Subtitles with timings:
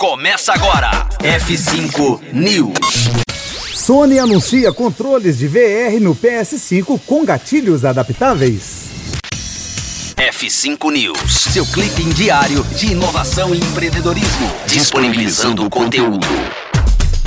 [0.00, 1.06] Começa agora.
[1.18, 3.10] F5 News.
[3.74, 8.88] Sony anuncia controles de VR no PS5 com gatilhos adaptáveis.
[10.16, 16.26] F5 News, seu clipe diário de inovação e empreendedorismo, disponibilizando o conteúdo.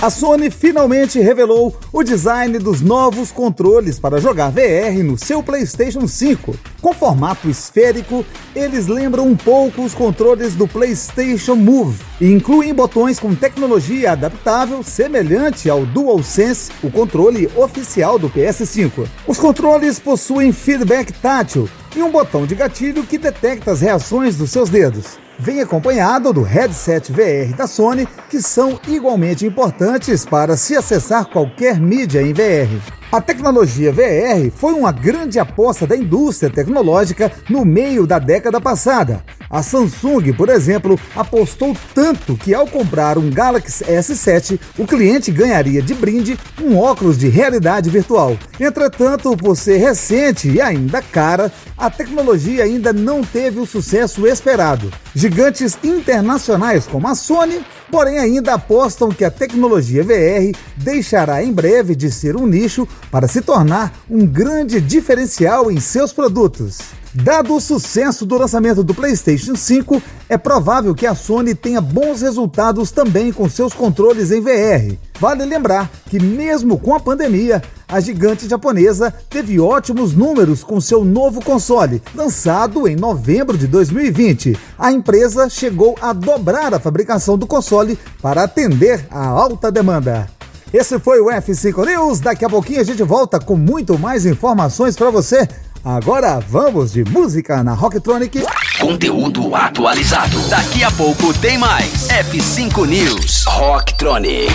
[0.03, 6.05] A Sony finalmente revelou o design dos novos controles para jogar VR no seu PlayStation
[6.05, 6.59] 5.
[6.81, 13.17] Com formato esférico, eles lembram um pouco os controles do PlayStation Move e incluem botões
[13.17, 19.07] com tecnologia adaptável semelhante ao DualSense, o controle oficial do PS5.
[19.25, 24.51] Os controles possuem feedback tátil e um botão de gatilho que detecta as reações dos
[24.51, 30.75] seus dedos vem acompanhado do headset VR da Sony, que são igualmente importantes para se
[30.75, 32.81] acessar qualquer mídia em VR.
[33.11, 39.23] A tecnologia VR foi uma grande aposta da indústria tecnológica no meio da década passada.
[39.53, 45.79] A Samsung, por exemplo, apostou tanto que ao comprar um Galaxy S7, o cliente ganharia
[45.79, 48.35] de brinde um óculos de realidade virtual.
[48.59, 54.91] Entretanto, por ser recente e ainda cara, a tecnologia ainda não teve o sucesso esperado.
[55.13, 61.95] Gigantes internacionais como a Sony porém ainda apostam que a tecnologia VR deixará em breve
[61.95, 67.02] de ser um nicho para se tornar um grande diferencial em seus produtos.
[67.15, 72.21] Dado o sucesso do lançamento do PlayStation 5, é provável que a Sony tenha bons
[72.21, 74.97] resultados também com seus controles em VR.
[75.19, 81.05] Vale lembrar que, mesmo com a pandemia, a gigante japonesa teve ótimos números com seu
[81.05, 84.57] novo console, lançado em novembro de 2020.
[84.79, 90.27] A empresa chegou a dobrar a fabricação do console para atender à alta demanda.
[90.73, 92.19] Esse foi o F5 News.
[92.19, 95.47] Daqui a pouquinho a gente volta com muito mais informações para você.
[95.85, 98.41] Agora vamos de música na Rocktronic.
[98.79, 100.39] Conteúdo atualizado.
[100.49, 102.07] Daqui a pouco tem mais.
[102.07, 103.43] F5 News.
[103.45, 104.53] Rocktronic.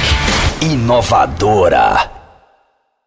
[0.62, 2.17] Inovadora.